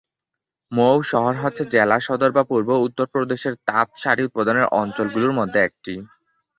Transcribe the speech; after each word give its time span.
মৌ 0.71 0.95
শহর 1.11 1.33
হচ্ছে 1.41 1.63
জেলা 1.73 1.97
সদর 2.01 2.29
যা 2.35 2.43
পূর্ব 2.49 2.69
উত্তর 2.85 3.05
প্রদেশের 3.13 3.53
তাঁত 3.67 3.89
শাড়ি 3.97 4.21
উৎপাদনের 4.27 4.65
অঞ্চলগুলোর 4.81 5.33
মধ্যে 5.39 5.59
একটি। 5.67 5.93